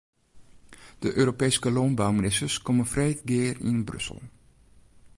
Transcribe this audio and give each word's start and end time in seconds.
De 0.99 1.13
Europeeske 1.15 1.69
lânbouministers 1.71 2.57
komme 2.67 2.85
freed 2.93 3.21
gear 3.29 3.55
yn 3.69 3.79
Brussel. 3.87 4.21